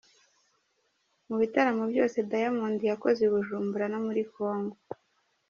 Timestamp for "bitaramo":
1.41-1.83